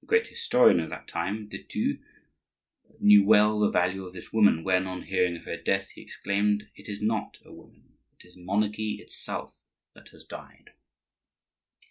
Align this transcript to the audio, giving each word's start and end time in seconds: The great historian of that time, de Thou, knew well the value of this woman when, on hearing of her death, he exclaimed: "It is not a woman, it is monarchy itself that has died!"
The 0.00 0.06
great 0.06 0.28
historian 0.28 0.80
of 0.80 0.88
that 0.88 1.06
time, 1.06 1.46
de 1.46 1.58
Thou, 1.62 2.02
knew 3.00 3.22
well 3.22 3.60
the 3.60 3.68
value 3.70 4.06
of 4.06 4.14
this 4.14 4.32
woman 4.32 4.64
when, 4.64 4.86
on 4.86 5.02
hearing 5.02 5.36
of 5.36 5.44
her 5.44 5.58
death, 5.58 5.90
he 5.90 6.00
exclaimed: 6.00 6.70
"It 6.74 6.88
is 6.88 7.02
not 7.02 7.36
a 7.44 7.52
woman, 7.52 7.98
it 8.18 8.24
is 8.26 8.34
monarchy 8.34 8.94
itself 9.02 9.60
that 9.92 10.08
has 10.08 10.24
died!" 10.24 10.70